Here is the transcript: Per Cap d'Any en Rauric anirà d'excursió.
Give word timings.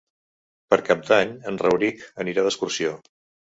Per 0.73 0.79
Cap 0.87 1.03
d'Any 1.11 1.37
en 1.51 1.61
Rauric 1.67 2.05
anirà 2.27 2.49
d'excursió. 2.51 2.99